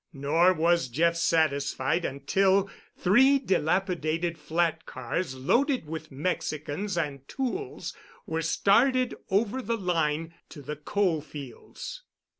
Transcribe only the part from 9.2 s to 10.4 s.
over the line